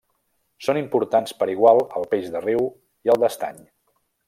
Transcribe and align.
Són 0.67 0.79
importants 0.79 1.35
per 1.41 1.47
igual 1.55 1.83
el 2.01 2.09
peix 2.15 2.33
de 2.37 2.43
riu 2.47 2.65
i 3.09 3.15
el 3.17 3.23
d'estany. 3.27 3.63